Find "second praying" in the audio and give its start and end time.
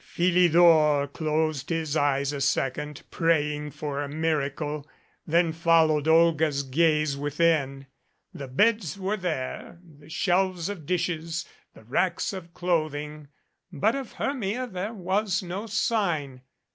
2.41-3.69